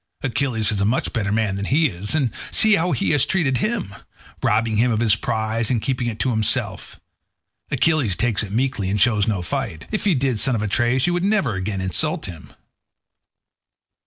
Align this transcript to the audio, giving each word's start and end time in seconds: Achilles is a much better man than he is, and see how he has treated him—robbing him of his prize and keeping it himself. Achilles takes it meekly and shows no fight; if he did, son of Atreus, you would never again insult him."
Achilles 0.23 0.71
is 0.71 0.81
a 0.81 0.83
much 0.83 1.13
better 1.13 1.31
man 1.31 1.57
than 1.57 1.65
he 1.65 1.85
is, 1.85 2.15
and 2.15 2.31
see 2.49 2.73
how 2.73 2.91
he 2.91 3.11
has 3.11 3.23
treated 3.23 3.57
him—robbing 3.59 4.77
him 4.77 4.89
of 4.89 4.99
his 4.99 5.13
prize 5.15 5.69
and 5.69 5.79
keeping 5.79 6.07
it 6.07 6.19
himself. 6.23 6.99
Achilles 7.69 8.15
takes 8.15 8.41
it 8.41 8.51
meekly 8.51 8.89
and 8.89 8.99
shows 8.99 9.27
no 9.27 9.43
fight; 9.43 9.85
if 9.91 10.05
he 10.05 10.15
did, 10.15 10.39
son 10.39 10.55
of 10.55 10.63
Atreus, 10.63 11.05
you 11.05 11.13
would 11.13 11.23
never 11.23 11.53
again 11.53 11.81
insult 11.81 12.25
him." 12.25 12.49